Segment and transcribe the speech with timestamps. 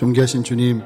[0.00, 0.80] 존귀하신 주님,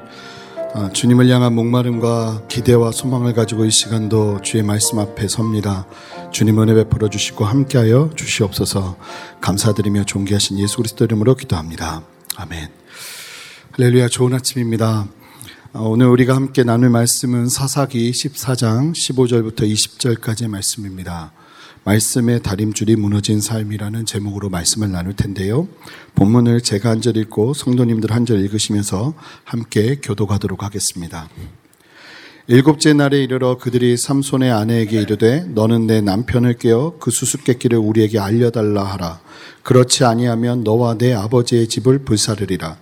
[0.73, 5.87] 아, 주님을 향한 목마름과 기대와 소망을 가지고 이 시간도 주의 말씀 앞에 섭니다.
[6.33, 8.97] 주님 은혜 베풀어 주시고 함께하여 주시옵소서
[9.39, 12.03] 감사드리며 존귀하신 예수 그리스도 이름으로 기도합니다.
[12.35, 12.67] 아멘.
[13.71, 15.07] 할렐루야 좋은 아침입니다.
[15.71, 21.31] 아, 오늘 우리가 함께 나눌 말씀은 사사기 14장 15절부터 20절까지의 말씀입니다.
[21.85, 25.67] 말씀의 다림줄이 무너진 삶이라는 제목으로 말씀을 나눌 텐데요.
[26.15, 29.13] 본문을 제가 한 절 읽고 성도님들 한 절 읽으시면서
[29.43, 31.29] 함께 교도가도록 하겠습니다.
[32.47, 38.83] 일곱째 날에 이르러 그들이 삼손의 아내에게 이르되 너는 내 남편을 깨어 그 수수께끼를 우리에게 알려달라
[38.83, 39.19] 하라.
[39.61, 42.77] 그렇지 아니하면 너와 내 아버지의 집을 불사르리라.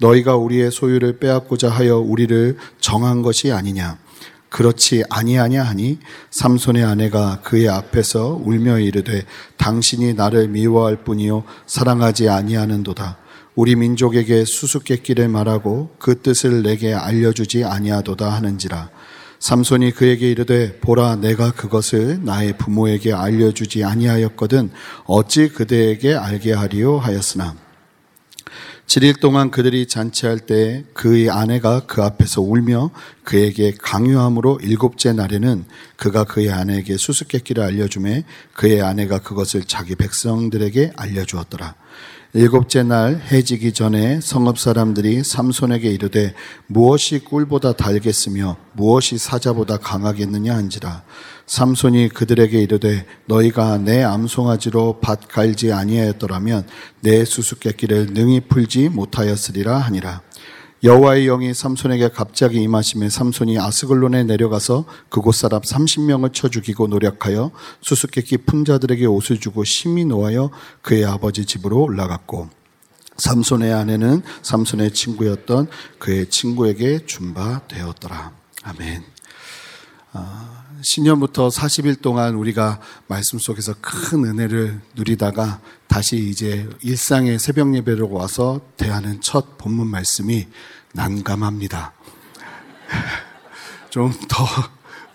[0.00, 3.98] 너희가 우리의 소유를 빼앗고자 하여 우리를 정한 것이 아니냐.
[4.56, 5.98] 그렇지 아니하냐 하니
[6.30, 9.22] 삼손의 아내가 그의 앞에서 울며 이르되
[9.58, 13.18] 당신이 나를 미워할 뿐이요 사랑하지 아니하는도다.
[13.54, 18.88] 우리 민족에게 수수께끼를 말하고 그 뜻을 내게 알려주지 아니하도다 하는지라.
[19.40, 24.70] 삼손이 그에게 이르되 보라 내가 그것을 나의 부모에게 알려주지 아니하였거든
[25.04, 27.54] 어찌 그대에게 알게 하리요 하였으나
[28.86, 32.90] 7일 동안 그들이 잔치할 때 그의 아내가 그 앞에서 울며
[33.24, 35.64] 그에게 강요함으로 일곱째 날에는
[35.96, 41.74] 그가 그의 아내에게 수수께끼를 알려주매 그의 아내가 그것을 자기 백성들에게 알려주었더라.
[42.32, 46.34] 일곱째 날 해지기 전에 성읍 사람들이 삼손에게 이르되
[46.66, 51.02] 무엇이 꿀보다 달겠으며 무엇이 사자보다 강하겠느냐 한지라.
[51.46, 56.66] 삼손이 그들에게 이르되 너희가 내 암송아지로 밭 갈지 아니하였더라면
[57.00, 60.22] 내 수수께끼를 능히 풀지 못하였으리라 하니라
[60.82, 67.50] 여호와의 영이 삼손에게 갑자기 임하심에 삼손이 아스글론에 내려가서 그곳 사람 30명을 쳐 죽이고 노력하여
[67.80, 70.50] 수수께끼 품자들에게 옷을 주고 심히 노하여
[70.82, 72.50] 그의 아버지 집으로 올라갔고
[73.16, 75.68] 삼손의 아내는 삼손의 친구였던
[75.98, 78.32] 그의 친구에게 준바 되었더라.
[78.62, 79.02] 아멘.
[80.12, 88.10] 아, 신년부터 40일 동안 우리가 말씀 속에서 큰 은혜를 누리다가 다시 이제 일상의 새벽 예배로
[88.10, 90.46] 와서 대하는 첫 본문 말씀이
[90.92, 91.92] 난감합니다.
[93.90, 94.46] 좀 더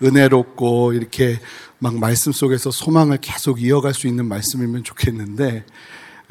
[0.02, 1.40] 은혜롭고 이렇게
[1.78, 5.64] 막 말씀 속에서 소망을 계속 이어갈 수 있는 말씀이면 좋겠는데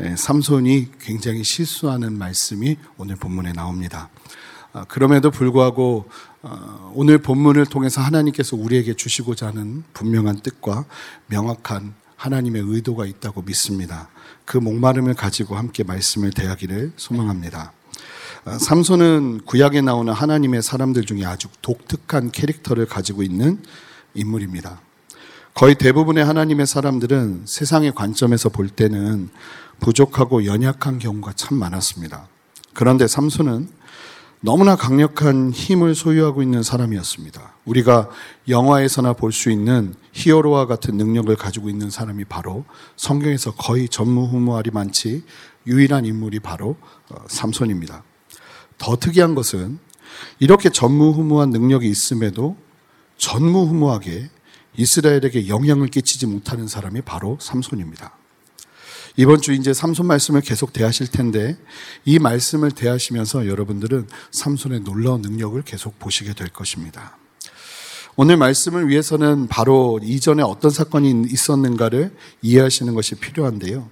[0.01, 4.09] 예, 삼손이 굉장히 실수하는 말씀이 오늘 본문에 나옵니다.
[4.73, 6.30] 아, 그럼에도 불구하고 어,
[6.93, 10.85] 오늘 본문을 통해서 하나님께서 우리에게 주시고자 하는 분명한 뜻과
[11.27, 14.09] 명확한 하나님의 의도가 있다고 믿습니다.
[14.45, 17.73] 그 목마름을 가지고 함께 말씀을 대하기를 소망합니다.
[18.45, 23.61] 어, 삼손은 구약에 나오는 하나님의 사람들 중에 아주 독특한 캐릭터를 가지고 있는
[24.15, 24.81] 인물입니다.
[25.53, 29.29] 거의 대부분의 하나님의 사람들은 세상의 관점에서 볼 때는
[29.79, 32.27] 부족하고 연약한 경우가 참 많았습니다.
[32.73, 33.69] 그런데 삼손은
[34.43, 37.53] 너무나 강력한 힘을 소유하고 있는 사람이었습니다.
[37.65, 38.09] 우리가
[38.49, 42.65] 영화에서나 볼 수 있는 히어로와 같은 능력을 가지고 있는 사람이 바로
[42.95, 45.23] 성경에서 거의 전무후무하리 많지
[45.67, 46.75] 유일한 인물이 바로
[47.09, 48.03] 어, 삼손입니다.
[48.79, 49.77] 더 특이한 것은
[50.39, 52.57] 이렇게 전무후무한 능력이 있음에도
[53.17, 54.29] 전무후무하게
[54.75, 58.17] 이스라엘에게 영향을 끼치지 못하는 사람이 바로 삼손입니다.
[59.17, 61.57] 이번 주 이제 삼손 말씀을 계속 대하실 텐데
[62.05, 67.17] 이 말씀을 대하시면서 여러분들은 삼손의 놀라운 능력을 계속 보시게 될 것입니다.
[68.15, 73.89] 오늘 말씀을 위해서는 바로 이전에 어떤 사건이 있었는가를 이해하시는 것이 필요한데요.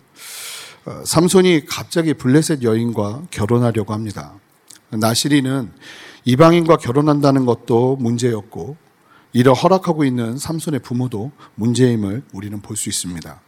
[0.86, 4.34] 어, 삼손이 갑자기 블레셋 여인과 결혼하려고 합니다.
[4.90, 5.72] 나시리는
[6.26, 8.78] 이방인과 결혼한다는 것도 문제였고
[9.34, 13.42] 이를 허락하고 있는 삼손의 부모도 문제임을 우리는 볼 수 있습니다.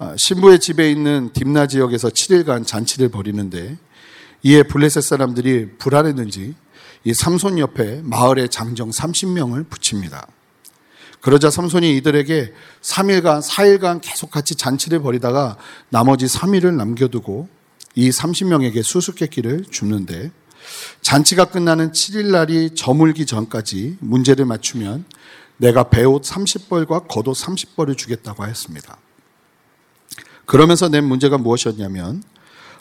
[0.00, 3.76] 아, 신부의 집에 있는 딥나 지역에서 7일간 잔치를 벌이는데
[4.44, 6.54] 이에 블레셋 사람들이 불안했는지
[7.02, 10.24] 이 삼손 옆에 마을에 장정 30명을 붙입니다.
[11.20, 15.56] 그러자 삼손이 이들에게 3일간, 4일간 계속 같이 잔치를 벌이다가
[15.88, 17.48] 나머지 3일을 남겨두고
[17.96, 20.30] 이 30명에게 수수께끼를 줍는데
[21.02, 25.06] 잔치가 끝나는 7일 날이 저물기 전까지 문제를 맞추면
[25.56, 28.96] 내가 배옷 30벌과 겉옷 30벌을 주겠다고 하였습니다.
[30.48, 32.22] 그러면서 낸 문제가 무엇이었냐면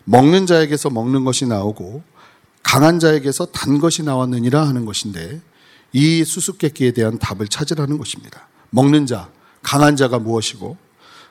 [0.05, 2.01] 먹는 자에게서 먹는 것이 나오고
[2.63, 5.41] 강한 자에게서 단 것이 나왔느니라 하는 것인데
[5.91, 8.47] 이 수수께끼에 대한 답을 찾으라는 것입니다.
[8.69, 9.29] 먹는 자,
[9.63, 10.77] 강한 자가 무엇이고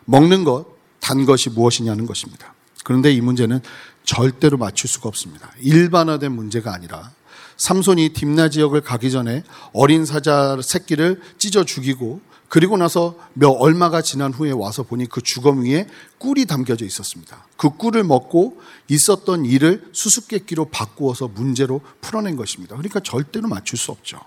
[0.05, 0.67] 먹는 것,
[1.01, 2.53] 단 것이 무엇이냐는 것입니다.
[2.85, 3.61] 그런데 이 문제는
[4.05, 5.51] 절대로 맞출 수가 없습니다.
[5.61, 7.13] 일반화된 문제가 아니라
[7.57, 9.43] 삼손이 딥나 지역을 가기 전에
[9.73, 15.65] 어린 사자 새끼를 찢어 죽이고 그리고 나서 몇 얼마가 지난 후에 와서 보니 그 주검
[15.65, 15.89] 위에
[16.19, 17.45] 꿀이 담겨져 있었습니다.
[17.57, 22.77] 그 꿀을 먹고 있었던 일을 수수께끼로 바꾸어서 문제로 풀어낸 것입니다.
[22.77, 24.21] 그러니까 절대로 맞출 수 없죠.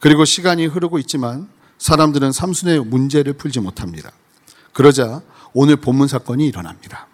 [0.00, 1.48] 그리고 시간이 흐르고 있지만
[1.78, 4.12] 사람들은 삼순의 문제를 풀지 못합니다.
[4.72, 7.08] 그러자 오늘 본문 사건이 일어납니다.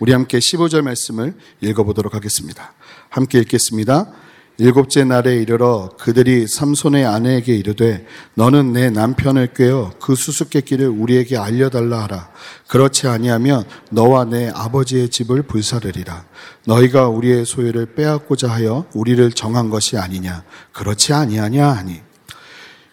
[0.00, 2.72] 우리 함께 15절 말씀을 읽어보도록 하겠습니다.
[3.10, 4.12] 함께 읽겠습니다.
[4.58, 12.04] 일곱째 날에 이르러 그들이 삼손의 아내에게 이르되 너는 내 남편을 꿰어 그 수수께끼를 우리에게 알려달라
[12.04, 12.30] 하라.
[12.66, 16.24] 그렇지 아니하면 너와 내 아버지의 집을 불사르리라.
[16.64, 20.42] 너희가 우리의 소유를 빼앗고자 하여 우리를 정한 것이 아니냐.
[20.72, 22.00] 그렇지 아니하냐 하니.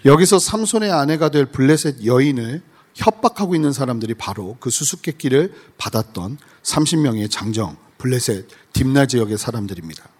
[0.04, 2.62] 여기서 삼손의 아내가 될 블레셋 여인을
[2.94, 10.13] 협박하고 있는 사람들이 바로 그 수수께끼를 받았던 30명의 장정, 블레셋, 딥나 지역의 사람들입니다.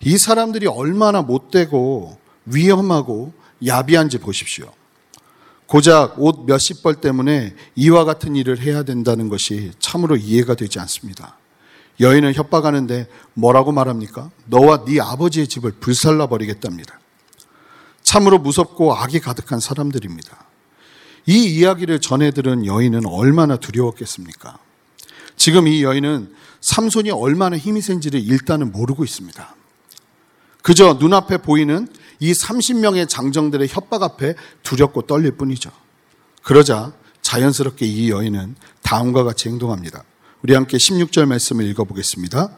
[0.00, 3.32] 이 사람들이 얼마나 못되고 위험하고
[3.66, 4.72] 야비한지 보십시오.
[5.66, 11.36] 고작 옷 몇십 벌 때문에 이와 같은 일을 해야 된다는 것이 참으로 이해가 되지 않습니다.
[12.00, 14.30] 여인을 협박하는데 뭐라고 말합니까?
[14.46, 16.98] 너와 네 아버지의 집을 불살라 버리겠답니다.
[18.02, 20.46] 참으로 무섭고 악이 가득한 사람들입니다.
[21.26, 24.58] 이 이야기를 전해 들은 여인은 얼마나 두려웠겠습니까?
[25.36, 29.54] 지금 이 여인은 삼손이 얼마나 힘이 센지를 일단은 모르고 있습니다.
[30.68, 31.88] 그저 눈앞에 보이는
[32.20, 35.70] 이 30명의 장정들의 협박 앞에 두렵고 떨릴 뿐이죠.
[36.42, 36.92] 그러자
[37.22, 40.04] 자연스럽게 이 여인은 다음과 같이 행동합니다.
[40.42, 42.50] 우리 함께 16절 말씀을 읽어보겠습니다.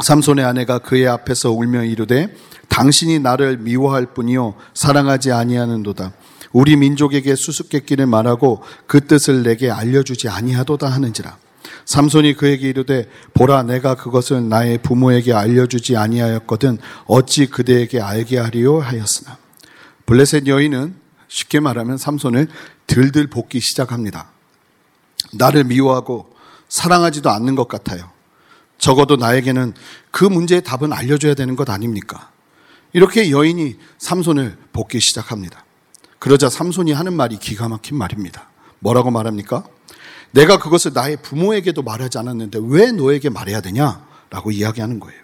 [0.00, 2.34] 삼손의 아내가 그의 앞에서 울며 이르되
[2.70, 6.14] 당신이 나를 미워할 뿐이요 사랑하지 아니하는도다.
[6.54, 11.36] 우리 민족에게 수수께끼를 말하고 그 뜻을 내게 알려주지 아니하도다 하는지라.
[11.86, 19.38] 삼손이 그에게 이르되 보라 내가 그것을 나의 부모에게 알려주지 아니하였거든 어찌 그대에게 알게 하리요 하였으나
[20.04, 20.96] 블레셋 여인은
[21.28, 22.48] 쉽게 말하면 삼손을
[22.86, 24.30] 들들 볶기 시작합니다.
[25.32, 26.30] 나를 미워하고
[26.68, 28.10] 사랑하지도 않는 것 같아요.
[28.78, 29.74] 적어도 나에게는
[30.10, 32.30] 그 문제의 답은 알려줘야 되는 것 아닙니까?
[32.92, 35.64] 이렇게 여인이 삼손을 볶기 시작합니다.
[36.18, 38.48] 그러자 삼손이 하는 말이 기가 막힌 말입니다.
[38.78, 39.64] 뭐라고 말합니까?
[40.32, 44.06] 내가 그것을 나의 부모에게도 말하지 않았는데 왜 너에게 말해야 되냐?
[44.30, 45.20] 라고 이야기하는 거예요.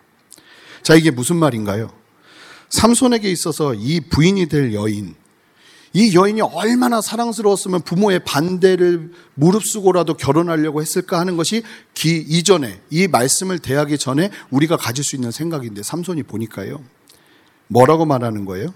[0.83, 1.91] 자, 이게 무슨 말인가요?
[2.71, 5.15] 삼손에게 있어서 이 부인이 될 여인,
[5.95, 11.63] 이 여인이 얼마나 사랑스러웠으면 부모의 반대를 무릅쓰고라도 결혼하려고 했을까 하는 것이
[11.93, 16.83] 기 이전에 이 말씀을 대하기 전에 우리가 가질 수 있는 생각인데 삼손이 보니까요.
[17.69, 18.73] 뭐라고 말하는 거예요?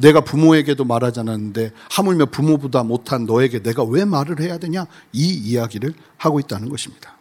[0.00, 4.86] 내가 부모에게도 말하지 않았는데 하물며 부모보다 못한 너에게 내가 왜 말을 해야 되냐?
[5.12, 7.16] 이 이야기를 하고 있다는 것입니다.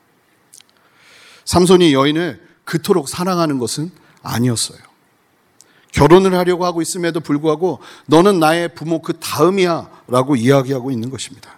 [1.46, 3.92] 삼손이 여인을 그토록 사랑하는 것은
[4.22, 4.80] 아니었어요.
[5.92, 11.58] 결혼을 하려고 하고 있음에도 불구하고 너는 나의 부모 그 다음이야 라고 이야기하고 있는 것입니다.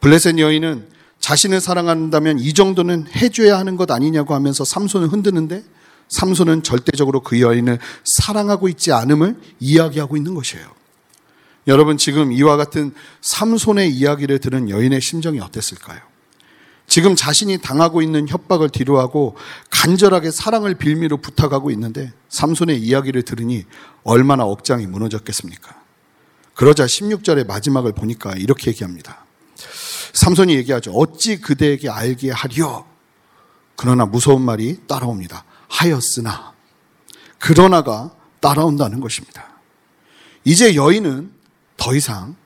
[0.00, 0.88] 블레셋 여인은
[1.18, 5.64] 자신을 사랑한다면 이 정도는 해줘야 하는 것 아니냐고 하면서 삼손을 흔드는데
[6.08, 10.66] 삼손은 절대적으로 그 여인을 사랑하고 있지 않음을 이야기하고 있는 것이에요.
[11.66, 12.92] 여러분 지금 이와 같은
[13.22, 16.00] 삼손의 이야기를 들은 여인의 심정이 어땠을까요?
[16.86, 19.36] 지금 자신이 당하고 있는 협박을 뒤로하고
[19.70, 23.64] 간절하게 사랑을 빌미로 부탁하고 있는데 삼손의 이야기를 들으니
[24.02, 25.82] 얼마나 억장이 무너졌겠습니까?
[26.54, 29.24] 그러자 16절의 마지막을 보니까 이렇게 얘기합니다.
[30.12, 30.92] 삼손이 얘기하죠.
[30.92, 32.84] 어찌 그대에게 알게 하리요?
[33.76, 35.44] 그러나 무서운 말이 따라옵니다.
[35.68, 36.52] 하였으나
[37.38, 39.48] 그러나가 따라온다는 것입니다.
[40.44, 41.32] 이제 여인은
[41.76, 42.36] 더 이상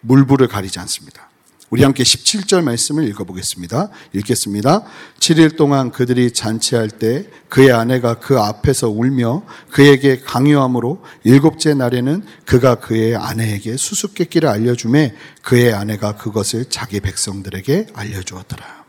[0.00, 1.28] 물불을 가리지 않습니다.
[1.72, 3.88] 우리 함께 17절 말씀을 읽어보겠습니다.
[4.12, 4.84] 읽겠습니다.
[5.18, 12.74] 7일 동안 그들이 잔치할 때 그의 아내가 그 앞에서 울며 그에게 강요함으로 일곱째 날에는 그가
[12.74, 18.81] 그의 아내에게 수수께끼를 알려주매 그의 아내가 그것을 자기 백성들에게 알려주었더라.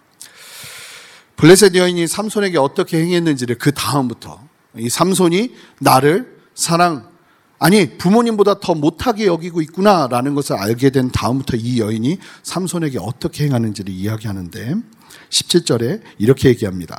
[1.43, 4.39] 블레셋 여인이 삼손에게 어떻게 행했는지를 그 다음부터
[4.77, 7.09] 이 삼손이 나를 사랑
[7.59, 13.93] 아니 부모님보다 더 못하게 여기고 있구나라는 것을 알게 된 다음부터 이 여인이 삼손에게 어떻게 행하는지를
[13.93, 14.75] 이야기하는데
[15.31, 16.97] 17절에 이렇게 얘기합니다.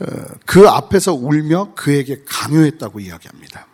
[0.00, 0.04] 어,
[0.44, 3.69] 그 앞에서 울며 그에게 강요했다고 이야기합니다.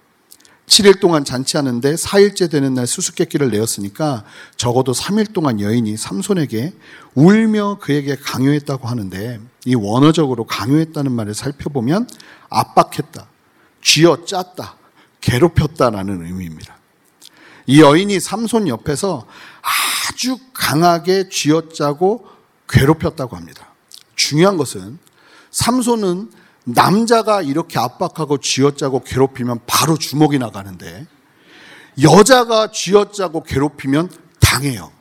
[0.66, 4.24] 7일 동안 잔치하는데 4일째 되는 날 수수께끼를 내었으니까
[4.56, 6.72] 적어도 3일 동안 여인이 삼손에게
[7.14, 12.08] 울며 그에게 강요했다고 하는데 이 원어적으로 강요했다는 말을 살펴보면
[12.50, 13.28] 압박했다,
[13.82, 14.76] 쥐어 짰다,
[15.20, 16.76] 괴롭혔다라는 의미입니다.
[17.66, 19.26] 이 여인이 삼손 옆에서
[19.62, 22.26] 아주 강하게 쥐어 짜고
[22.68, 23.72] 괴롭혔다고 합니다.
[24.16, 24.98] 중요한 것은
[25.50, 26.30] 삼손은
[26.68, 31.06] 남자가 이렇게 압박하고 쥐어짜고 괴롭히면 바로 주먹이 나가는데
[32.02, 34.92] 여자가 쥐어짜고 괴롭히면 당해요.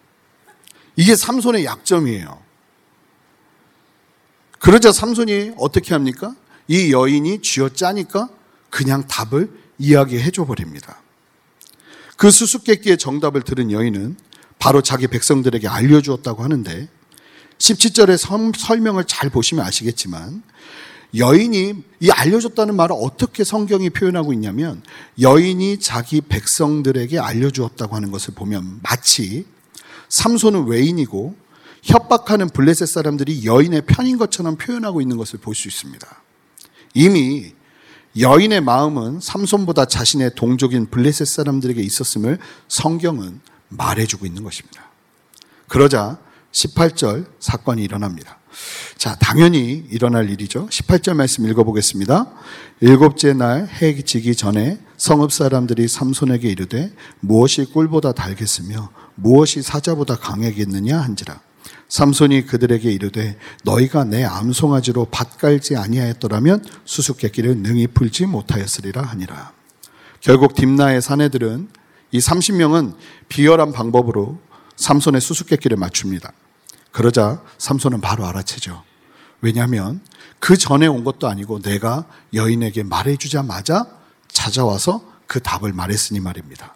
[0.96, 2.40] 이게 삼손의 약점이에요.
[4.60, 6.36] 그러자 삼손이 어떻게 합니까?
[6.68, 8.30] 이 여인이 쥐어짜니까
[8.70, 11.02] 그냥 답을 이야기해 줘 버립니다.
[12.16, 14.18] 그 수수께끼의 정답을 들은 여인은
[14.60, 16.88] 바로 자기 백성들에게 알려주었다고 하는데
[17.58, 20.44] 17절의 설명을 잘 보시면 아시겠지만
[21.18, 24.82] 여인이 이 알려줬다는 말을 어떻게 성경이 표현하고 있냐면
[25.20, 29.46] 여인이 자기 백성들에게 알려주었다고 하는 것을 보면 마치
[30.10, 31.36] 삼손은 외인이고
[31.84, 36.08] 협박하는 블레셋 사람들이 여인의 편인 것처럼 표현하고 있는 것을 볼 수 있습니다.
[36.96, 37.54] 이미
[38.18, 44.90] 여인의 마음은 삼손보다 자신의 동족인 블레셋 사람들에게 있었음을 성경은 말해주고 있는 것입니다.
[45.68, 46.18] 그러자
[46.56, 48.40] 18절 사건이 일어납니다.
[48.98, 50.68] 자, 당연히 일어날 일이죠.
[50.68, 52.32] 18절 말씀 읽어보겠습니다.
[52.80, 60.98] 일곱째 날 해 지기 전에 성읍 사람들이 삼손에게 이르되 무엇이 꿀보다 달겠으며 무엇이 사자보다 강하겠느냐
[60.98, 61.42] 한지라.
[61.90, 69.52] 삼손이 그들에게 이르되 너희가 내 암송아지로 밭 깔지 아니하였더라면 수수께끼를 능히 풀지 못하였으리라 하니라.
[70.22, 71.70] 결국 딥나의 사내들은
[72.12, 72.96] 이 30명은
[73.28, 74.40] 비열한 방법으로
[74.78, 76.32] 삼손의 수수께끼를 맞춥니다.
[76.96, 78.82] 그러자 삼손은 바로 알아채죠.
[79.42, 80.00] 왜냐하면
[80.40, 83.86] 그 전에 온 것도 아니고 내가 여인에게 말해주자마자
[84.30, 86.74] 찾아와서 그 답을 말했으니 말입니다.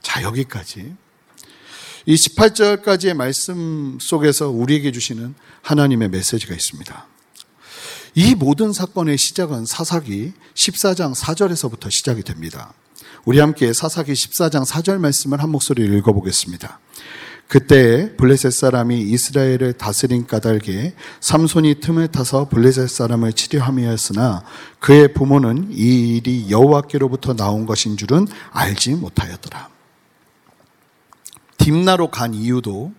[0.00, 0.94] 자, 여기까지.
[2.06, 7.06] 이 18절까지의 말씀 속에서 우리에게 주시는 하나님의 메시지가 있습니다.
[8.14, 12.72] 이 모든 사건의 시작은 사사기 14장 4절에서부터 시작이 됩니다.
[13.26, 16.80] 우리 함께 사사기 14장 4절 말씀을 한 목소리로 읽어보겠습니다.
[17.48, 24.42] 그때 블레셋 사람이 이스라엘을 다스린 까닭에 삼손이 틈을 타서 블레셋 사람을 치료함이었으나
[24.80, 29.68] 그의 부모는 이 일이 여호와께로부터 나온 것인 줄은 알지 못하였더라.
[31.58, 32.92] 딥나로 간 이유도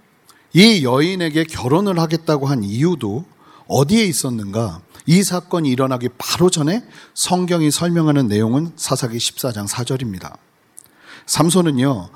[0.53, 3.25] 이 여인에게 결혼을 하겠다고 한 이유도
[3.67, 4.81] 어디에 있었는가?
[5.05, 6.83] 이 사건이 일어나기 바로 전에
[7.13, 10.37] 성경이 설명하는 내용은 사사기 14장 4절입니다.
[11.25, 12.09] 삼손은요,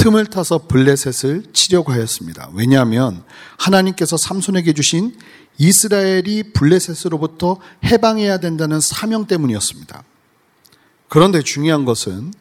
[0.00, 2.48] 틈을 타서 블레셋을 치려고 하였습니다.
[2.54, 3.22] 왜냐하면
[3.58, 5.14] 하나님께서 삼손에게 주신
[5.58, 10.02] 이스라엘이 블레셋으로부터 해방해야 된다는 사명 때문이었습니다.
[11.08, 12.32] 그런데 중요한 것은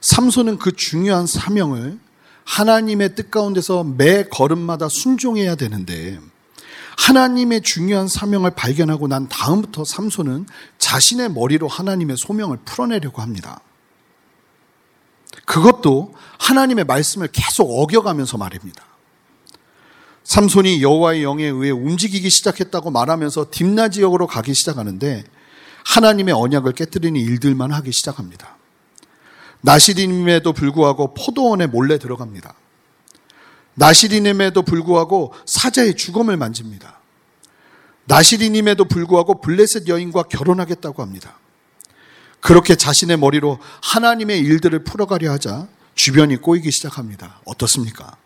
[0.00, 2.00] 삼손은 그 중요한 사명을
[2.42, 6.18] 하나님의 뜻 가운데서 매 걸음마다 순종해야 되는데
[6.98, 10.46] 하나님의 중요한 사명을 발견하고 난 다음부터 삼손은
[10.78, 13.60] 자신의 머리로 하나님의 소명을 풀어내려고 합니다.
[15.44, 18.84] 그것도 하나님의 말씀을 계속 어겨가면서 말입니다.
[20.24, 25.24] 삼손이 여호와의 영에 의해 움직이기 시작했다고 말하면서 딥나 지역으로 가기 시작하는데
[25.84, 28.56] 하나님의 언약을 깨뜨리는 일들만 하기 시작합니다.
[29.60, 32.54] 나시림에도 불구하고 포도원에 몰래 들어갑니다.
[33.74, 37.00] 나시리님에도 불구하고 사자의 죽음을 만집니다.
[38.06, 41.38] 나시리님에도 불구하고 블레셋 여인과 결혼하겠다고 합니다.
[42.44, 47.40] 그렇게 자신의 머리로 하나님의 일들을 풀어가려 하자 주변이 꼬이기 시작합니다.
[47.46, 48.18] 어떻습니까?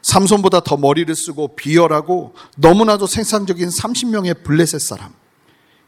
[0.00, 5.12] 삼손보다 더 머리를 쓰고 비열하고 너무나도 생산적인 30명의 블레셋 사람.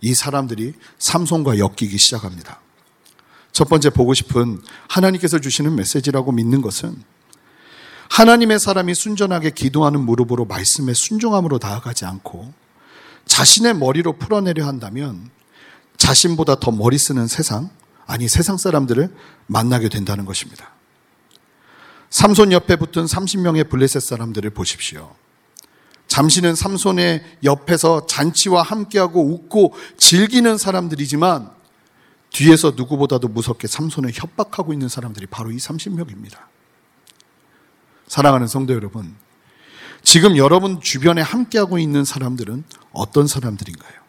[0.03, 2.61] 이 사람들이 삼손과 엮이기 시작합니다.
[3.53, 7.03] 첫 번째 보고 싶은 하나님께서 주시는 메시지라고 믿는 것은
[8.11, 12.53] 하나님의 사람이 순전하게 기도하는 무릎으로 말씀에 순종함으로 나아가지 않고
[13.25, 15.31] 자신의 머리로 풀어내려 한다면
[15.97, 17.71] 자신보다 더 머리 쓰는 세상,
[18.07, 19.15] 아니 세상 사람들을
[19.47, 20.71] 만나게 된다는 것입니다.
[22.11, 25.15] 삼손 옆에 붙은 30명의 블레셋 사람들을 보십시오.
[26.07, 31.51] 잠시는 삼손의 옆에서 잔치와 함께하고 웃고 즐기는 사람들이지만
[32.31, 36.39] 뒤에서 누구보다도 무섭게 삼손을 협박하고 있는 사람들이 바로 이 30명입니다.
[38.07, 39.17] 사랑하는 성도 여러분,
[40.03, 44.06] 지금 여러분 주변에 함께하고 있는 사람들은 어떤 사람들인가요?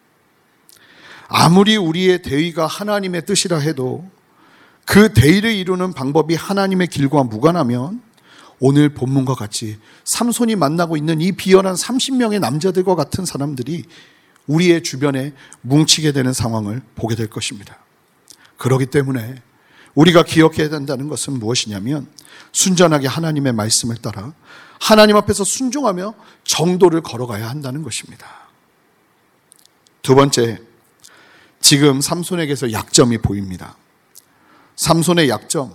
[1.27, 4.09] 아무리 우리의 대의가 하나님의 뜻이라 해도
[4.85, 8.01] 그 대의를 이루는 방법이 하나님의 길과 무관하면
[8.59, 13.83] 오늘 본문과 같이 삼손이 만나고 있는 이 비열한 30명의 남자들과 같은 사람들이
[14.47, 17.77] 우리의 주변에 뭉치게 되는 상황을 보게 될 것입니다.
[18.57, 19.41] 그러기 때문에
[19.93, 22.07] 우리가 기억해야 된다는 것은 무엇이냐면
[22.53, 24.33] 순전하게 하나님의 말씀을 따라
[24.79, 28.25] 하나님 앞에서 순종하며 정도를 걸어가야 한다는 것입니다.
[30.01, 30.59] 두 번째,
[31.59, 33.75] 지금 삼손에게서 약점이 보입니다.
[34.75, 35.73] 삼손의 약점.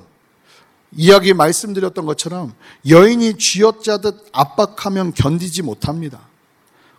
[0.95, 2.55] 이야기 말씀드렸던 것처럼
[2.89, 6.21] 여인이 쥐어짜듯 압박하면 견디지 못합니다.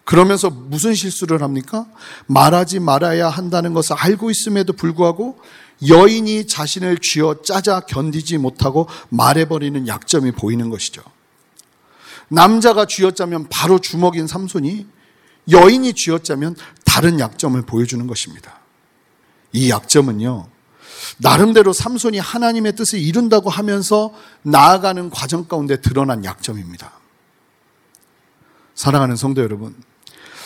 [0.03, 1.85] 그러면서 무슨 실수를 합니까?
[2.27, 5.39] 말하지 말아야 한다는 것을 알고 있음에도 불구하고
[5.87, 11.01] 여인이 자신을 쥐어 짜자 견디지 못하고 말해버리는 약점이 보이는 것이죠.
[12.27, 14.87] 남자가 쥐어 짜면 바로 주먹인 삼손이
[15.51, 18.62] 여인이 쥐어 짜면 다른 약점을 보여주는 것입니다.
[19.53, 20.49] 이 약점은요,
[21.17, 26.91] 나름대로 삼손이 하나님의 뜻을 이룬다고 하면서 나아가는 과정 가운데 드러난 약점입니다.
[28.75, 29.75] 사랑하는 성도 여러분,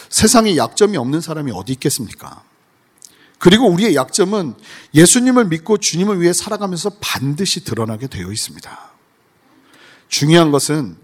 [0.09, 2.43] 세상에 약점이 없는 사람이 어디 있겠습니까?
[3.39, 4.55] 그리고 우리의 약점은
[4.93, 8.91] 예수님을 믿고 주님을 위해 살아가면서 반드시 드러나게 되어 있습니다.
[10.09, 10.97] 중요한 것은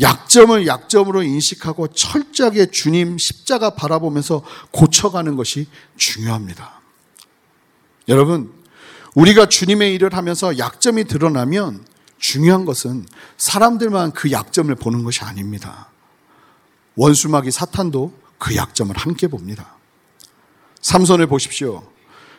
[0.00, 6.80] 약점을 약점으로 인식하고 철저하게 주님 십자가 바라보면서 고쳐가는 것이 중요합니다.
[8.08, 8.52] 여러분,
[9.14, 11.84] 우리가 주님의 일을 하면서 약점이 드러나면
[12.18, 13.06] 중요한 것은
[13.38, 15.88] 사람들만 그 약점을 보는 것이 아닙니다.
[16.96, 19.76] 원수막이 사탄도 그 약점을 함께 봅니다.
[20.80, 21.82] 삼손을 보십시오.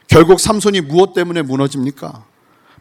[0.08, 2.26] 결국 삼손이 무엇 때문에 무너집니까?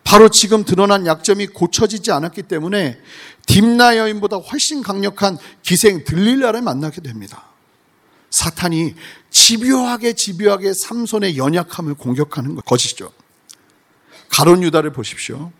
[0.04, 2.98] 바로 지금 드러난 약점이 고쳐지지 않았기 때문에
[3.46, 7.55] 딥나 여인보다 훨씬 강력한 기생 들릴라를 만나게 됩니다.
[8.30, 8.94] 사탄이
[9.30, 13.12] 집요하게 집요하게 삼손의 연약함을 공격하는 것이죠.
[14.28, 15.52] 가론 유다를 보십시오.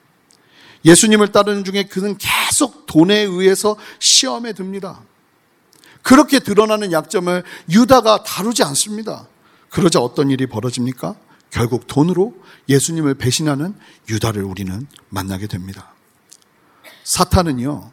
[0.85, 5.02] 예수님을 따르는 중에 그는 계속 돈에 의해서 시험에 듭니다.
[6.02, 9.26] 그렇게 드러나는 약점을 유다가 다루지 않습니다.
[9.70, 11.16] 그러자 어떤 일이 벌어집니까?
[11.50, 12.35] 결국 돈으로
[12.68, 13.75] 예수님을 배신하는
[14.08, 15.94] 유다를 우리는 만나게 됩니다.
[17.04, 17.90] 사탄은요,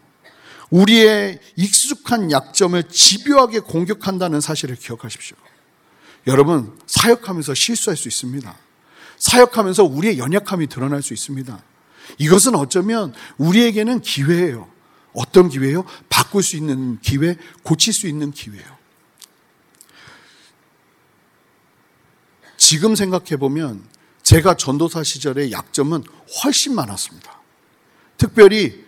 [0.73, 5.37] 우리의 익숙한 약점을 집요하게 공격한다는 사실을 기억하십시오.
[6.25, 8.57] 여러분, 사역하면서 실수할 수 있습니다.
[9.19, 11.63] 사역하면서 우리의 연약함이 드러날 수 있습니다.
[12.17, 14.67] 이것은 어쩌면 우리에게는 기회예요.
[15.13, 15.85] 어떤 기회요?
[16.09, 18.77] 바꿀 수 있는 기회, 고칠 수 있는 기회예요.
[22.57, 23.83] 지금 생각해 보면
[24.23, 26.03] 제가 전도사 시절의 약점은
[26.43, 27.41] 훨씬 많았습니다.
[28.17, 28.83] 특별히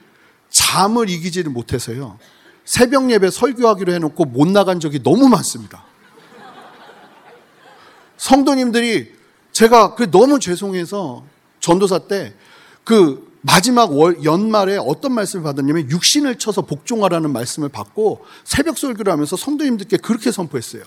[0.56, 2.18] 잠을 이기지를 못해서요.
[2.64, 5.84] 새벽 예배 설교하기로 해놓고 못 나간 적이 너무 많습니다.
[8.16, 9.14] 성도님들이
[9.52, 11.26] 제가 그 너무 죄송해서
[11.60, 12.34] 전도사 때
[12.86, 19.36] 그 마지막 월 연말에 어떤 말씀을 받았냐면 육신을 쳐서 복종하라는 말씀을 받고 새벽 설교를 하면서
[19.36, 20.84] 성도님들께 그렇게 선포했어요.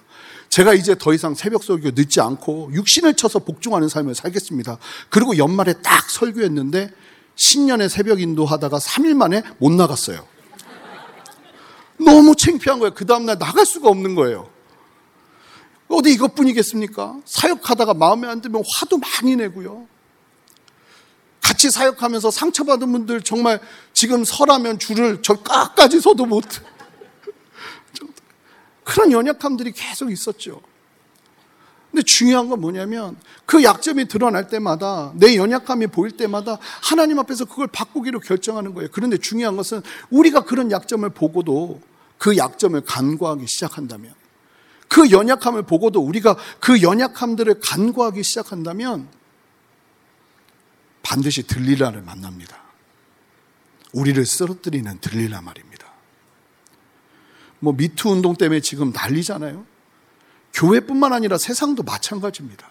[0.48, 4.78] 제가 이제 더 이상 새벽 설교 늦지 않고 육신을 쳐서 복종하는 삶을 살겠습니다.
[5.08, 6.90] 그리고 연말에 딱 설교했는데
[7.38, 10.26] 신년에 새벽 인도하다가 3일 만에 못 나갔어요.
[11.98, 12.92] 너무 창피한 거예요.
[12.94, 14.50] 그 다음날 나갈 수가 없는 거예요.
[15.88, 17.20] 어디 이것뿐이겠습니까?
[17.24, 19.86] 사역하다가 마음에 안 들면 화도 많이 내고요.
[21.40, 23.60] 같이 사역하면서 상처받은 분들 정말
[23.94, 26.44] 지금 서라면 줄을 저 끝까지 서도 못.
[28.84, 30.60] 그런 연약함들이 계속 있었죠.
[31.98, 37.66] 근데 중요한 건 뭐냐면 그 약점이 드러날 때마다 내 연약함이 보일 때마다 하나님 앞에서 그걸
[37.66, 38.88] 바꾸기로 결정하는 거예요.
[38.92, 41.80] 그런데 중요한 것은 우리가 그런 약점을 보고도
[42.16, 44.14] 그 약점을 간과하기 시작한다면
[44.86, 49.08] 그 연약함을 보고도 우리가 그 연약함들을 간과하기 시작한다면
[51.02, 52.58] 반드시 들리라를 만납니다.
[53.92, 55.84] 우리를 쓰러뜨리는 들리라 말입니다.
[57.58, 59.77] 뭐 미투 운동 때문에 지금 난리잖아요.
[60.58, 62.66] 교회뿐만 아니라 세상도 마찬가지입니다.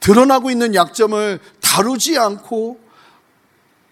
[0.00, 2.80] 드러나고 있는 약점을 다루지 않고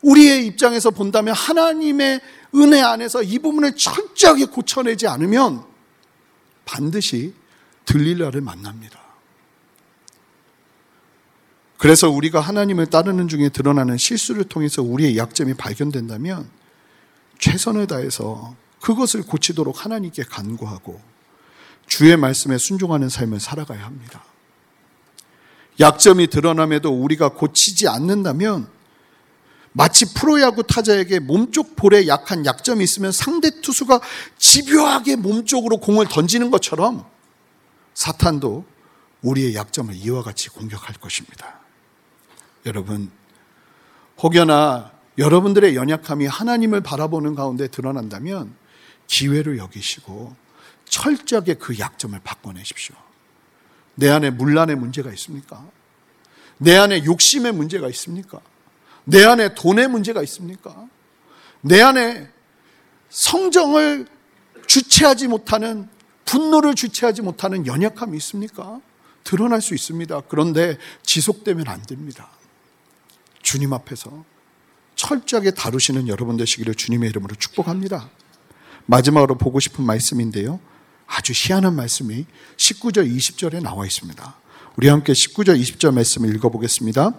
[0.03, 2.21] 우리의 입장에서 본다면 하나님의
[2.55, 5.64] 은혜 안에서 이 부분을 철저하게 고쳐내지 않으면
[6.64, 7.35] 반드시
[7.85, 9.01] 들릴라를 만납니다.
[11.77, 16.49] 그래서 우리가 하나님을 따르는 중에 드러나는 실수를 통해서 우리의 약점이 발견된다면
[17.38, 21.13] 최선을 다해서 그것을 고치도록 하나님께 간구하고
[21.94, 24.24] 주의 말씀에 순종하는 삶을 살아가야 합니다.
[25.78, 28.66] 약점이 드러남에도 우리가 고치지 않는다면
[29.70, 34.00] 마치 프로야구 타자에게 몸쪽 볼에 약한 약점이 있으면 상대 투수가
[34.38, 37.04] 집요하게 몸쪽으로 공을 던지는 것처럼
[37.94, 38.64] 사탄도
[39.22, 41.61] 우리의 약점을 이와 같이 공격할 것입니다.
[42.66, 43.09] 여러분,
[44.20, 48.52] 혹여나 여러분들의 연약함이 하나님을 바라보는 가운데 드러난다면
[49.07, 50.43] 기회를 여기시고
[50.94, 52.94] 철저하게 그 약점을 바꿔내십시오.
[53.96, 55.68] 내 안에 문란의 문제가 있습니까?
[56.59, 58.40] 내 안에 욕심의 문제가 있습니까?
[59.02, 60.87] 내 안에 돈의 문제가 있습니까?
[61.62, 62.28] 내 안에
[63.11, 64.07] 성정을
[64.68, 65.88] 주체하지 못하는
[66.24, 68.80] 분노를 주체하지 못하는 연약함이 있습니까?
[69.24, 70.22] 드러날 수 있습니다.
[70.28, 72.30] 그런데 지속되면 안 됩니다.
[73.42, 74.24] 주님 앞에서
[74.94, 78.09] 철저하게 다루시는 여러분 되시기를 주님의 이름으로 축복합니다.
[78.87, 80.61] 마지막으로 보고 싶은 말씀인데요.
[81.07, 84.35] 아주 희한한 말씀이 19절, 20절에 나와 있습니다.
[84.77, 87.12] 우리 함께 19절 20절 말씀을 읽어보겠습니다.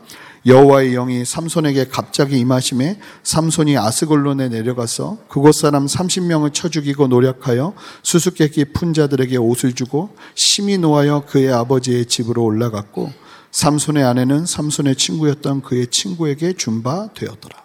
[0.46, 8.66] 여호와의 영이 삼손에게 갑자기 임하심에 삼손이 아스골론에 내려가서 그곳 사람 30명을 쳐 죽이고 노력하여 수수께끼
[8.66, 13.12] 푼 자들에게 옷을 주고 심히 노하여 그의 아버지의 집으로 올라갔고
[13.52, 17.64] 삼손의 아내는 삼손의 친구였던 그의 친구에게 준 바 되었더라.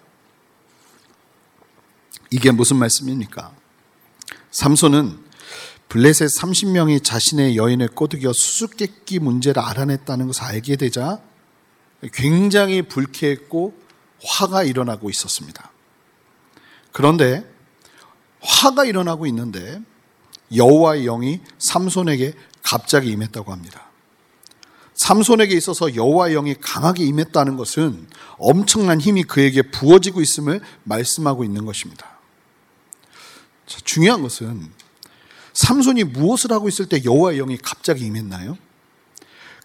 [2.30, 3.50] 이게 무슨 말씀입니까?
[4.52, 5.29] 삼손은
[5.90, 11.20] 블레셋 30명이 자신의 여인을 꼬드겨 수수께끼 문제를 알아냈다는 것을 알게 되자
[12.12, 13.74] 굉장히 불쾌했고
[14.22, 15.72] 화가 일어나고 있었습니다.
[16.92, 17.44] 그런데
[18.40, 19.80] 화가 일어나고 있는데
[20.54, 23.90] 여호와의 영이 삼손에게 갑자기 임했다고 합니다.
[24.94, 28.06] 삼손에게 있어서 여호와의 영이 강하게 임했다는 것은
[28.38, 32.20] 엄청난 힘이 그에게 부어지고 있음을 말씀하고 있는 것입니다.
[33.66, 34.70] 중요한 것은
[35.60, 38.56] 삼손이 무엇을 하고 있을 때 여호와의 영이 갑자기 임했나요?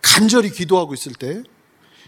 [0.01, 1.41] 간절히 기도하고 있을 때,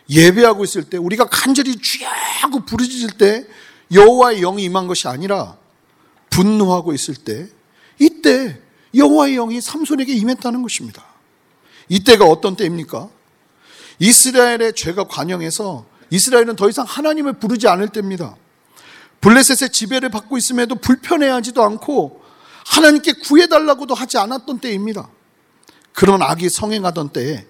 [0.10, 3.48] 예배하고 있을 때, 우리가 간절히 쥐하고 부르짖을 때
[3.94, 5.58] 여호와의 영이 임한 것이 아니라
[6.30, 7.48] 분노하고 있을 때,
[7.98, 8.60] 이때
[8.94, 11.06] 여호와의 영이 삼손에게 임했다는 것입니다.
[11.88, 13.10] 이때가 어떤 때입니까?
[14.00, 18.36] 이스라엘의 죄가 관영해서 이스라엘은 더 이상 하나님을 부르지 않을 때입니다.
[19.22, 22.27] 블레셋의 지배를 받고 있음에도 불편해하지도 않고
[22.68, 25.10] 하나님께 구해달라고도 하지 않았던 때입니다.
[25.94, 27.46] 그런 악이 성행하던 때에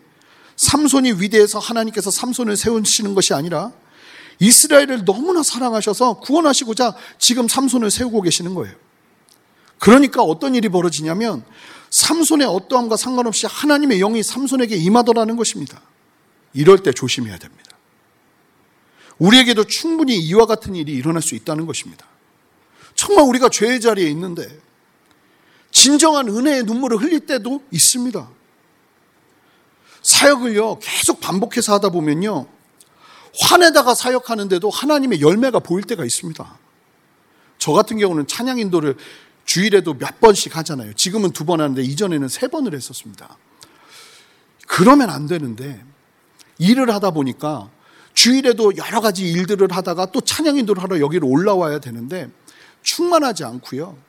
[0.55, 3.71] 삼손이 위대해서 하나님께서 삼손을 세우시는 것이 아니라
[4.39, 8.75] 이스라엘을 너무나 사랑하셔서 구원하시고자 지금 삼손을 세우고 계시는 거예요.
[9.79, 11.43] 그러니까 어떤 일이 벌어지냐면
[11.89, 15.81] 삼손의 어떠함과 상관없이 하나님의 영이 삼손에게 임하더라는 것입니다.
[16.53, 17.71] 이럴 때 조심해야 됩니다.
[19.17, 22.05] 우리에게도 충분히 이와 같은 일이 일어날 수 있다는 것입니다.
[22.95, 24.47] 정말 우리가 죄의 자리에 있는데
[25.77, 28.27] 진정한 은혜의 눈물을 흘릴 때도 있습니다.
[30.01, 32.47] 사역을요, 계속 반복해서 하다 보면요,
[33.39, 36.57] 화내다가 사역하는데도 하나님의 열매가 보일 때가 있습니다.
[37.59, 38.95] 저 같은 경우는 찬양 인도를
[39.45, 40.93] 주일에도 몇 번씩 하잖아요.
[40.93, 43.37] 지금은 두 번 하는데 이전에는 세 번을 했었습니다.
[44.65, 45.83] 그러면 안 되는데
[46.57, 47.69] 일을 하다 보니까
[48.15, 52.31] 주일에도 여러 가지 일들을 하다가 또 찬양 인도를 하러 여기로 올라와야 되는데
[52.81, 54.06] 충만하지 않고요.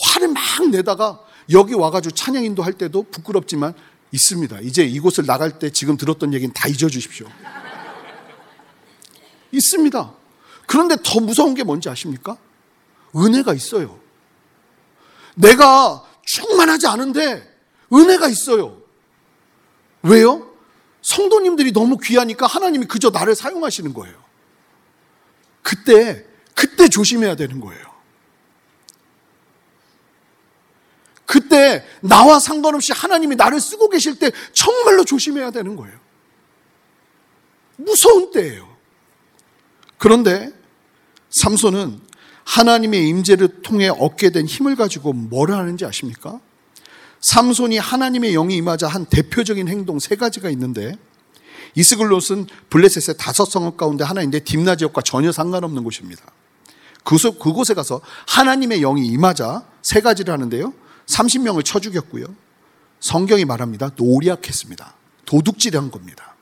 [0.00, 3.74] 화를 막 내다가 여기 와가지고 찬양 인도 할 때도 부끄럽지만
[4.12, 4.60] 있습니다.
[4.60, 7.26] 이제 이곳을 나갈 때 지금 들었던 얘기는 다 잊어주십시오.
[9.52, 10.14] 있습니다.
[10.66, 12.36] 그런데 더 무서운 게 뭔지 아십니까?
[13.16, 13.98] 은혜가 있어요.
[15.34, 17.58] 내가 충만하지 않은데
[17.92, 18.76] 은혜가 있어요.
[20.02, 20.46] 왜요?
[21.00, 24.14] 성도님들이 너무 귀하니까 하나님이 그저 나를 사용하시는 거예요.
[25.62, 27.87] 그때, 그때 조심해야 되는 거예요.
[31.28, 35.94] 그때 나와 상관없이 하나님이 나를 쓰고 계실 때 정말로 조심해야 되는 거예요.
[37.76, 38.66] 무서운 때예요.
[39.98, 40.50] 그런데
[41.28, 42.00] 삼손은
[42.44, 46.40] 하나님의 임재를 통해 얻게 된 힘을 가지고 뭘 하는지 아십니까?
[47.20, 50.96] 삼손이 하나님의 영이 임하자 한 대표적인 행동 세 가지가 있는데
[51.74, 56.22] 이스글롯은 블레셋의 다섯 성읍 가운데 하나인데 딥나 지역과 전혀 상관없는 곳입니다.
[57.04, 60.72] 그곳에 가서 하나님의 영이 임하자 세 가지를 하는데요.
[61.08, 62.26] 30명을 쳐 죽였고요.
[63.00, 63.90] 성경이 말합니다.
[63.96, 64.94] 노략했습니다.
[65.24, 66.34] 도둑질한 겁니다.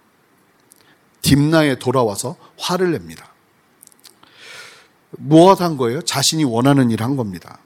[1.22, 3.32] 딥나에 돌아와서 화를 냅니다.
[5.10, 6.02] 무엇 한 거예요?
[6.02, 7.58] 자신이 원하는 일 한 겁니다.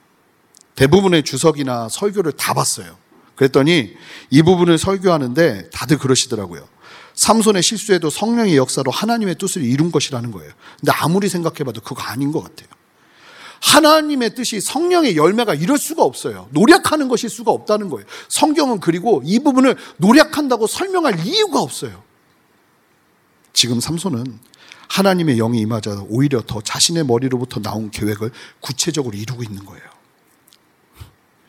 [0.77, 2.97] 대부분의 주석이나 설교를 다 봤어요.
[3.35, 3.95] 그랬더니
[4.31, 6.67] 이 부분을 설교하는데 다들 그러시더라고요.
[7.15, 10.53] 삼손의 실수에도 성령의 역사로 하나님의 뜻을 이룬 것이라는 거예요.
[10.79, 12.69] 근데 아무리 생각해봐도 그거 아닌 것 같아요.
[13.61, 16.49] 하나님의 뜻이 성령의 열매가 이럴 수가 없어요.
[16.51, 18.07] 노력하는 것일 수가 없다는 거예요.
[18.29, 22.03] 성경은 그리고 이 부분을 노력한다고 설명할 이유가 없어요.
[23.53, 24.39] 지금 삼손은
[24.89, 29.85] 하나님의 영이 임하자 오히려 더 자신의 머리로부터 나온 계획을 구체적으로 이루고 있는 거예요.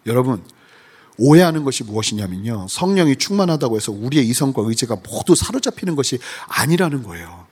[0.06, 0.44] 여러분,
[1.18, 2.68] 오해하는 것이 무엇이냐면요.
[2.70, 7.48] 성령이 충만하다고 해서 우리의 이성과 의지가 모두 사로잡히는 것이 아니라는 거예요.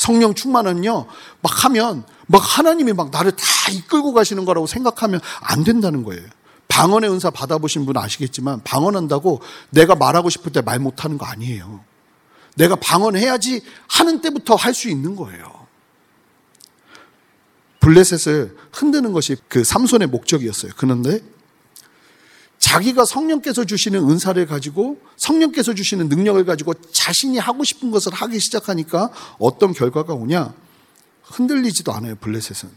[0.00, 1.06] 성령 충만은요,
[1.42, 6.22] 막 하면, 막 하나님이 막 나를 다 이끌고 가시는 거라고 생각하면 안 된다는 거예요.
[6.68, 11.84] 방언의 은사 받아보신 분 아시겠지만, 방언한다고 내가 말하고 싶을 때 말 못하는 거 아니에요.
[12.56, 13.60] 내가 방언해야지
[13.90, 15.66] 하는 때부터 할 수 있는 거예요.
[17.80, 20.72] 블레셋을 흔드는 것이 그 삼손의 목적이었어요.
[20.78, 21.20] 그런데
[22.60, 29.10] 자기가 성령께서 주시는 은사를 가지고 성령께서 주시는 능력을 가지고 자신이 하고 싶은 것을 하기 시작하니까
[29.38, 30.54] 어떤 결과가 오냐?
[31.22, 32.70] 흔들리지도 않아요, 블레셋은.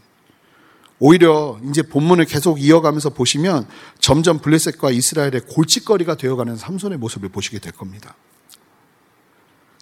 [1.00, 3.68] 오히려 이제 본문을 계속 이어가면서 보시면
[4.00, 8.16] 점점 블레셋과 이스라엘의 골칫거리가 되어가는 삼손의 모습을 보시게 될 겁니다.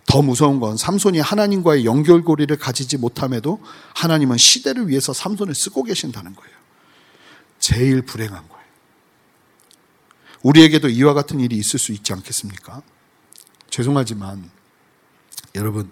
[0.07, 3.61] 더 무서운 건 삼손이 하나님과의 연결고리를 가지지 못함에도
[3.95, 6.57] 하나님은 시대를 위해서 삼손을 쓰고 계신다는 거예요.
[7.61, 8.62] 제일 불행한 거예요.
[10.43, 12.83] 우리에게도 이와 같은 일이 있을 수 있지 않겠습니까?
[13.71, 14.51] 죄송하지만
[15.55, 15.91] 여러분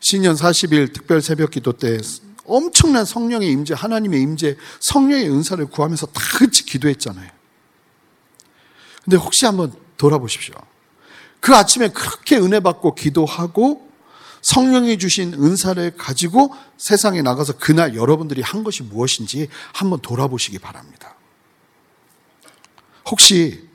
[0.00, 1.98] 신년 40일 특별 새벽 기도 때
[2.44, 7.30] 엄청난 성령의 임재, 하나님의 임재, 성령의 은사를 구하면서 다 같이 기도했잖아요.
[9.04, 10.54] 근데 혹시 한번 돌아보십시오.
[11.40, 13.86] 그 아침에 그렇게 은혜 받고 기도하고
[14.42, 21.16] 성령이 주신 은사를 가지고 세상에 나가서 그날 여러분들이 한 것이 무엇인지 한번 돌아보시기 바랍니다.
[23.06, 23.65] 혹시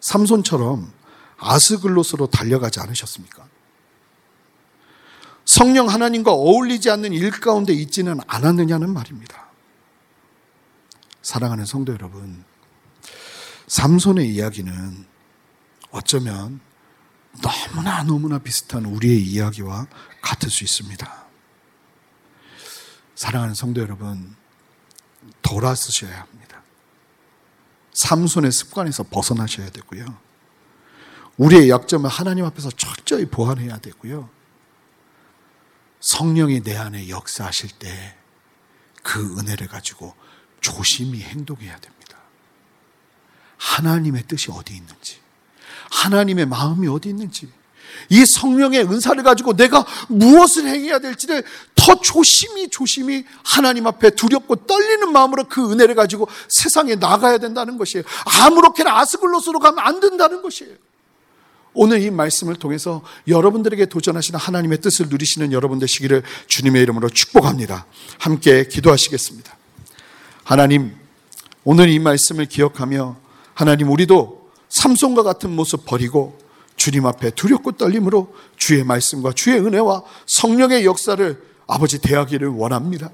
[0.00, 0.92] 삼손처럼
[1.38, 3.46] 아스글롯으로 달려가지 않으셨습니까?
[5.44, 9.48] 성령 하나님과 어울리지 않는 일 가운데 있지는 않았느냐는 말입니다.
[11.22, 12.44] 사랑하는 성도 여러분,
[13.66, 15.06] 삼손의 이야기는
[15.90, 16.60] 어쩌면
[17.42, 19.86] 너무나 너무나 비슷한 우리의 이야기와
[20.22, 21.26] 같을 수 있습니다.
[23.14, 24.36] 사랑하는 성도 여러분,
[25.42, 26.39] 돌아서셔야 합니다.
[27.92, 30.18] 삼손의 습관에서 벗어나셔야 되고요.
[31.36, 34.28] 우리의 약점을 하나님 앞에서 철저히 보완해야 되고요.
[36.00, 38.20] 성령이 내 안에 역사하실 때
[39.02, 40.14] 그 은혜를 가지고
[40.60, 42.18] 조심히 행동해야 됩니다.
[43.58, 45.20] 하나님의 뜻이 어디 있는지,
[45.90, 47.50] 하나님의 마음이 어디 있는지,
[48.08, 55.12] 이 성령의 은사를 가지고 내가 무엇을 행해야 될지를 더 조심히 조심히 하나님 앞에 두렵고 떨리는
[55.12, 58.04] 마음으로 그 은혜를 가지고 세상에 나가야 된다는 것이에요.
[58.42, 60.74] 아무렇게나 아스글로스로 가면 안 된다는 것이에요.
[61.72, 67.86] 오늘 이 말씀을 통해서 여러분들에게 도전하시는 하나님의 뜻을 누리시는 여러분 되시기를 주님의 이름으로 축복합니다.
[68.18, 69.56] 함께 기도하시겠습니다.
[70.42, 70.96] 하나님,
[71.62, 73.16] 오늘 이 말씀을 기억하며
[73.54, 76.38] 하나님 우리도 삼손과 같은 모습 버리고
[76.80, 83.10] 주님 앞에 두렵고 떨림으로 주의 말씀과 주의 은혜와 성령의 역사를 아버지 대하기를 원합니다.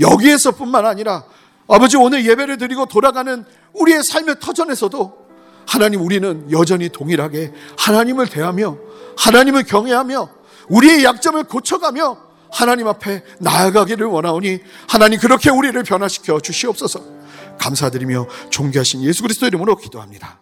[0.00, 1.24] 여기에서뿐만 아니라
[1.68, 5.28] 아버지 오늘 예배를 드리고 돌아가는 우리의 삶의 터전에서도
[5.66, 8.78] 하나님 우리는 여전히 동일하게 하나님을 대하며
[9.18, 10.30] 하나님을 경외하며
[10.70, 12.16] 우리의 약점을 고쳐가며
[12.50, 17.04] 하나님 앞에 나아가기를 원하오니 하나님 그렇게 우리를 변화시켜 주시옵소서
[17.58, 20.40] 감사드리며 존귀하신 예수 그리스도 이름으로 기도합니다.